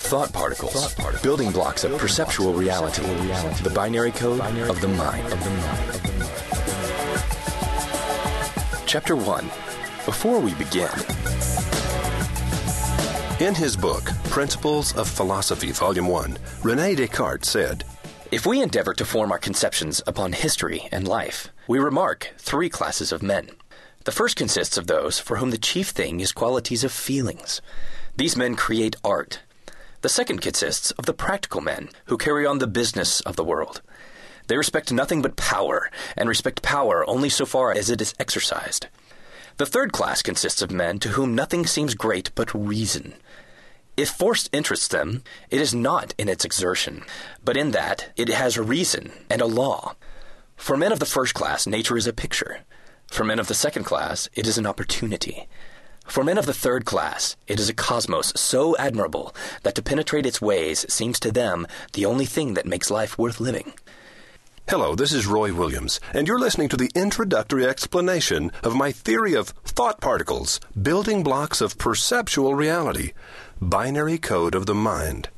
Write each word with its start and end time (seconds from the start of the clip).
Thought 0.00 0.32
particles, 0.32 0.94
building 1.22 1.52
blocks 1.52 1.84
of 1.84 1.96
perceptual 1.96 2.52
reality, 2.52 3.02
the 3.62 3.70
binary 3.72 4.10
code 4.10 4.40
of 4.40 4.80
the 4.80 4.88
mind. 4.88 5.28
Chapter 8.86 9.14
1 9.14 9.44
Before 10.04 10.40
we 10.40 10.54
begin, 10.54 10.90
In 13.38 13.54
his 13.54 13.76
book, 13.76 14.04
Principles 14.30 14.96
of 14.96 15.08
Philosophy, 15.08 15.70
Volume 15.70 16.08
1, 16.08 16.36
Rene 16.64 16.96
Descartes 16.96 17.48
said, 17.48 17.84
if 18.32 18.46
we 18.46 18.62
endeavor 18.62 18.94
to 18.94 19.04
form 19.04 19.32
our 19.32 19.38
conceptions 19.38 20.02
upon 20.06 20.32
history 20.32 20.88
and 20.92 21.06
life, 21.06 21.52
we 21.66 21.80
remark 21.80 22.32
three 22.38 22.68
classes 22.68 23.10
of 23.10 23.24
men. 23.24 23.50
The 24.04 24.12
first 24.12 24.36
consists 24.36 24.76
of 24.78 24.86
those 24.86 25.18
for 25.18 25.38
whom 25.38 25.50
the 25.50 25.58
chief 25.58 25.88
thing 25.88 26.20
is 26.20 26.30
qualities 26.30 26.84
of 26.84 26.92
feelings. 26.92 27.60
These 28.16 28.36
men 28.36 28.54
create 28.54 28.94
art. 29.02 29.40
The 30.02 30.08
second 30.08 30.40
consists 30.40 30.92
of 30.92 31.04
the 31.04 31.12
practical 31.12 31.60
men 31.60 31.90
who 32.06 32.16
carry 32.16 32.46
on 32.46 32.58
the 32.58 32.66
business 32.66 33.20
of 33.20 33.36
the 33.36 33.44
world. 33.44 33.82
They 34.46 34.56
respect 34.56 34.90
nothing 34.90 35.20
but 35.20 35.36
power, 35.36 35.90
and 36.16 36.28
respect 36.28 36.62
power 36.62 37.08
only 37.08 37.28
so 37.28 37.44
far 37.44 37.72
as 37.72 37.90
it 37.90 38.00
is 38.00 38.14
exercised. 38.18 38.86
The 39.58 39.66
third 39.66 39.92
class 39.92 40.22
consists 40.22 40.62
of 40.62 40.70
men 40.70 41.00
to 41.00 41.10
whom 41.10 41.34
nothing 41.34 41.66
seems 41.66 41.94
great 41.94 42.34
but 42.34 42.54
reason. 42.54 43.14
If 43.96 44.08
force 44.08 44.48
interests 44.52 44.88
them, 44.88 45.22
it 45.50 45.60
is 45.60 45.74
not 45.74 46.14
in 46.16 46.30
its 46.30 46.46
exertion, 46.46 47.04
but 47.44 47.58
in 47.58 47.72
that 47.72 48.12
it 48.16 48.30
has 48.30 48.56
a 48.56 48.62
reason 48.62 49.12
and 49.28 49.42
a 49.42 49.46
law. 49.46 49.96
For 50.56 50.78
men 50.78 50.92
of 50.92 50.98
the 50.98 51.04
first 51.04 51.34
class, 51.34 51.66
nature 51.66 51.98
is 51.98 52.06
a 52.06 52.12
picture. 52.14 52.60
For 53.08 53.24
men 53.24 53.38
of 53.38 53.48
the 53.48 53.54
second 53.54 53.84
class, 53.84 54.30
it 54.32 54.46
is 54.46 54.56
an 54.56 54.66
opportunity. 54.66 55.46
For 56.04 56.24
men 56.24 56.38
of 56.38 56.46
the 56.46 56.52
third 56.52 56.84
class, 56.84 57.36
it 57.46 57.60
is 57.60 57.68
a 57.68 57.74
cosmos 57.74 58.32
so 58.34 58.76
admirable 58.76 59.34
that 59.62 59.74
to 59.76 59.82
penetrate 59.82 60.26
its 60.26 60.40
ways 60.42 60.84
seems 60.92 61.20
to 61.20 61.30
them 61.30 61.66
the 61.92 62.04
only 62.04 62.26
thing 62.26 62.54
that 62.54 62.66
makes 62.66 62.90
life 62.90 63.16
worth 63.18 63.40
living. 63.40 63.74
Hello, 64.68 64.94
this 64.94 65.12
is 65.12 65.26
Roy 65.26 65.52
Williams, 65.52 65.98
and 66.14 66.28
you're 66.28 66.38
listening 66.38 66.68
to 66.68 66.76
the 66.76 66.90
introductory 66.94 67.66
explanation 67.66 68.52
of 68.62 68.76
my 68.76 68.92
theory 68.92 69.34
of 69.34 69.48
thought 69.64 70.00
particles, 70.00 70.60
building 70.80 71.22
blocks 71.22 71.60
of 71.60 71.78
perceptual 71.78 72.54
reality, 72.54 73.12
binary 73.60 74.18
code 74.18 74.54
of 74.54 74.66
the 74.66 74.74
mind. 74.74 75.28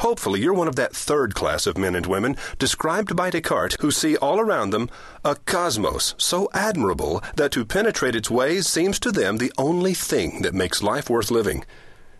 Hopefully, 0.00 0.40
you're 0.40 0.54
one 0.54 0.68
of 0.68 0.76
that 0.76 0.94
third 0.94 1.34
class 1.34 1.66
of 1.66 1.78
men 1.78 1.94
and 1.94 2.06
women 2.06 2.36
described 2.58 3.16
by 3.16 3.30
Descartes 3.30 3.76
who 3.80 3.90
see 3.90 4.16
all 4.16 4.38
around 4.38 4.70
them 4.70 4.90
a 5.24 5.34
cosmos 5.34 6.14
so 6.18 6.48
admirable 6.52 7.22
that 7.36 7.52
to 7.52 7.64
penetrate 7.64 8.14
its 8.14 8.30
ways 8.30 8.66
seems 8.66 8.98
to 9.00 9.10
them 9.10 9.38
the 9.38 9.52
only 9.56 9.94
thing 9.94 10.42
that 10.42 10.54
makes 10.54 10.82
life 10.82 11.08
worth 11.08 11.30
living. 11.30 11.64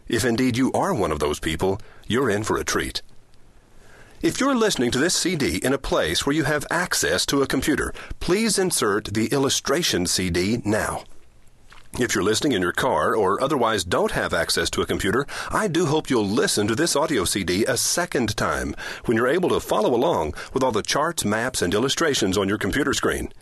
If 0.09 0.25
indeed 0.25 0.57
you 0.57 0.73
are 0.73 0.95
one 0.95 1.13
of 1.13 1.19
those 1.19 1.41
people, 1.41 1.81
you're 2.07 2.31
in 2.31 2.45
for 2.45 2.57
a 2.57 2.65
treat. 2.65 3.03
If 4.23 4.41
you're 4.41 4.55
listening 4.55 4.91
to 4.93 4.99
this 4.99 5.15
CD 5.15 5.59
in 5.59 5.75
a 5.75 5.79
place 5.79 6.25
where 6.25 6.35
you 6.35 6.45
have 6.45 6.67
access 6.71 7.27
to 7.27 7.43
a 7.43 7.47
computer, 7.47 7.93
please 8.19 8.59
insert 8.59 9.13
the 9.13 9.27
illustration 9.27 10.07
CD 10.07 10.63
now. 10.65 11.05
If 11.99 12.15
you're 12.15 12.25
listening 12.25 12.53
in 12.53 12.61
your 12.61 12.73
car 12.73 13.17
or 13.17 13.43
otherwise 13.43 13.83
don't 13.83 14.13
have 14.13 14.35
access 14.35 14.69
to 14.71 14.83
a 14.83 14.87
computer, 14.87 15.27
I 15.51 15.67
do 15.67 15.87
hope 15.87 16.11
you'll 16.11 16.29
listen 16.29 16.67
to 16.69 16.75
this 16.75 16.95
audio 16.95 17.25
CD 17.25 17.65
a 17.65 17.79
second 17.79 18.37
time 18.37 18.77
when 19.07 19.17
you're 19.17 19.27
able 19.27 19.49
to 19.49 19.61
follow 19.61 19.95
along 19.95 20.35
with 20.53 20.63
all 20.63 20.73
the 20.73 20.83
charts, 20.83 21.25
maps, 21.25 21.63
and 21.63 21.73
illustrations 21.73 22.37
on 22.37 22.51
your 22.51 22.59
computer 22.59 22.93
screen. 22.93 23.33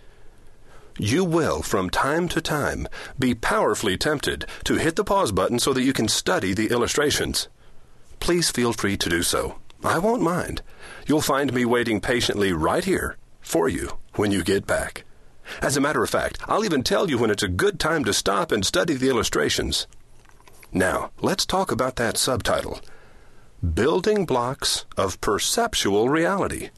You 1.01 1.25
will, 1.25 1.63
from 1.63 1.91
time 1.91 2.29
to 2.29 2.41
time, 2.41 2.87
be 3.19 3.35
powerfully 3.35 3.97
tempted 3.97 4.47
to 4.67 4.77
hit 4.77 4.95
the 4.95 5.03
pause 5.03 5.33
button 5.33 5.59
so 5.59 5.73
that 5.73 5.83
you 5.83 5.93
can 5.93 6.07
study 6.07 6.55
the 6.55 6.69
illustrations. 6.69 7.49
Please 8.21 8.53
feel 8.53 8.73
free 8.73 8.97
to 8.99 9.11
do 9.11 9.25
so. 9.25 9.57
I 9.83 9.99
won't 9.99 10.23
mind. 10.23 10.63
You'll 11.09 11.23
find 11.23 11.53
me 11.53 11.65
waiting 11.65 12.01
patiently 12.01 12.53
right 12.53 12.85
here 12.85 13.17
for 13.41 13.69
you 13.69 13.99
when 14.15 14.31
you 14.31 14.45
get 14.45 14.65
back. 14.65 15.05
As 15.61 15.77
a 15.77 15.81
matter 15.81 16.03
of 16.03 16.11
fact, 16.11 16.39
I'll 16.47 16.65
even 16.65 16.83
tell 16.83 17.11
you 17.11 17.19
when 17.19 17.31
it's 17.31 17.43
a 17.43 17.49
good 17.49 17.79
time 17.79 18.05
to 18.05 18.13
stop 18.13 18.53
and 18.53 18.65
study 18.65 18.95
the 18.95 19.09
illustrations. 19.09 19.87
Now, 20.73 21.11
let's 21.21 21.47
talk 21.47 21.71
about 21.71 21.97
that 21.97 22.17
subtitle 22.17 22.81
Building 23.63 24.27
Blocks 24.27 24.85
of 24.97 25.21
Perceptual 25.21 26.09
Reality. 26.09 26.71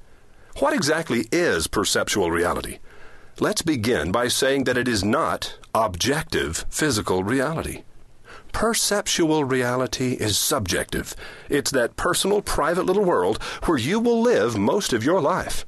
What 0.58 0.72
exactly 0.72 1.26
is 1.32 1.66
perceptual 1.66 2.30
reality? 2.30 2.78
Let's 3.38 3.62
begin 3.62 4.12
by 4.12 4.28
saying 4.28 4.64
that 4.64 4.78
it 4.78 4.88
is 4.88 5.04
not 5.04 5.58
objective 5.74 6.64
physical 6.70 7.24
reality. 7.24 7.82
Perceptual 8.52 9.44
reality 9.44 10.12
is 10.12 10.38
subjective. 10.38 11.14
It's 11.50 11.70
that 11.72 11.96
personal, 11.96 12.40
private 12.40 12.86
little 12.86 13.04
world 13.04 13.42
where 13.64 13.76
you 13.76 14.00
will 14.00 14.22
live 14.22 14.56
most 14.56 14.94
of 14.94 15.04
your 15.04 15.20
life. 15.20 15.66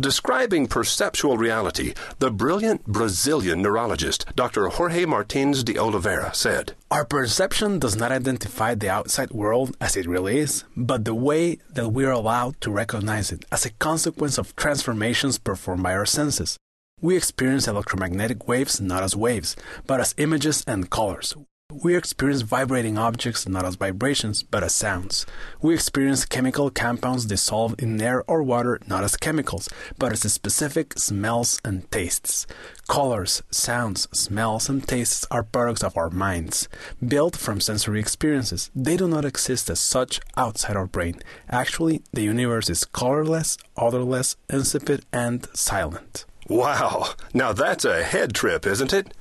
Describing 0.00 0.66
perceptual 0.66 1.36
reality, 1.38 1.94
the 2.18 2.28
brilliant 2.32 2.84
Brazilian 2.84 3.62
neurologist 3.62 4.26
Dr. 4.34 4.66
Jorge 4.66 5.04
Martins 5.04 5.62
de 5.62 5.78
Oliveira 5.78 6.34
said, 6.34 6.74
Our 6.90 7.04
perception 7.04 7.78
does 7.78 7.94
not 7.94 8.10
identify 8.10 8.74
the 8.74 8.90
outside 8.90 9.30
world 9.30 9.76
as 9.80 9.96
it 9.96 10.08
really 10.08 10.38
is, 10.38 10.64
but 10.76 11.04
the 11.04 11.14
way 11.14 11.58
that 11.70 11.90
we 11.90 12.04
are 12.04 12.10
allowed 12.10 12.60
to 12.62 12.72
recognize 12.72 13.30
it 13.30 13.44
as 13.52 13.64
a 13.64 13.70
consequence 13.70 14.36
of 14.36 14.56
transformations 14.56 15.38
performed 15.38 15.84
by 15.84 15.94
our 15.94 16.06
senses. 16.06 16.58
We 17.00 17.16
experience 17.16 17.68
electromagnetic 17.68 18.48
waves 18.48 18.80
not 18.80 19.04
as 19.04 19.14
waves, 19.14 19.54
but 19.86 20.00
as 20.00 20.12
images 20.18 20.64
and 20.66 20.90
colors. 20.90 21.36
We 21.82 21.96
experience 21.96 22.42
vibrating 22.42 22.96
objects 22.98 23.48
not 23.48 23.64
as 23.64 23.74
vibrations, 23.74 24.44
but 24.44 24.62
as 24.62 24.72
sounds. 24.72 25.26
We 25.60 25.74
experience 25.74 26.24
chemical 26.24 26.70
compounds 26.70 27.26
dissolved 27.26 27.82
in 27.82 28.00
air 28.00 28.22
or 28.28 28.44
water 28.44 28.78
not 28.86 29.02
as 29.02 29.16
chemicals, 29.16 29.68
but 29.98 30.12
as 30.12 30.32
specific 30.32 30.96
smells 30.96 31.60
and 31.64 31.90
tastes. 31.90 32.46
Colors, 32.86 33.42
sounds, 33.50 34.06
smells, 34.16 34.68
and 34.68 34.86
tastes 34.86 35.26
are 35.32 35.42
products 35.42 35.82
of 35.82 35.96
our 35.96 36.10
minds, 36.10 36.68
built 37.04 37.34
from 37.34 37.60
sensory 37.60 37.98
experiences. 37.98 38.70
They 38.74 38.96
do 38.96 39.08
not 39.08 39.24
exist 39.24 39.68
as 39.68 39.80
such 39.80 40.20
outside 40.36 40.76
our 40.76 40.86
brain. 40.86 41.20
Actually, 41.50 42.02
the 42.12 42.22
universe 42.22 42.70
is 42.70 42.84
colorless, 42.84 43.58
odorless, 43.76 44.36
insipid, 44.48 45.04
and 45.12 45.48
silent. 45.56 46.24
Wow! 46.48 47.14
Now 47.32 47.52
that's 47.52 47.84
a 47.84 48.04
head 48.04 48.32
trip, 48.32 48.64
isn't 48.64 48.92
it? 48.92 49.12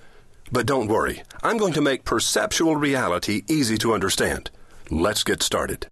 But 0.54 0.68
don't 0.68 0.88
worry, 0.88 1.24
I'm 1.42 1.58
going 1.58 1.74
to 1.74 1.82
make 1.82 2.06
perceptual 2.06 2.76
reality 2.76 3.42
easy 3.50 3.76
to 3.80 3.92
understand. 3.92 4.52
Let's 4.92 5.24
get 5.24 5.42
started. 5.42 5.88